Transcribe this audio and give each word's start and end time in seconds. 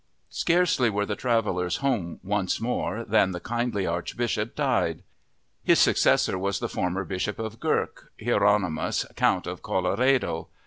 Scarcely 0.31 0.89
were 0.89 1.05
the 1.05 1.15
travelers 1.15 1.75
home 1.77 2.19
once 2.23 2.59
more 2.59 3.03
than 3.05 3.33
the 3.33 3.39
kindly 3.39 3.85
Archbishop 3.85 4.55
died. 4.55 5.03
His 5.63 5.77
successor 5.77 6.39
was 6.39 6.57
the 6.57 6.67
former 6.67 7.03
Bishop 7.05 7.37
of 7.37 7.59
Gurk, 7.59 8.09
Hieronymus, 8.19 9.05
Count 9.15 9.45
of 9.45 9.61
Colloredo. 9.61 10.47